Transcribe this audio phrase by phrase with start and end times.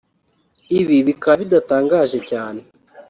[0.79, 2.61] Ibi bikaba bidatangaje cyane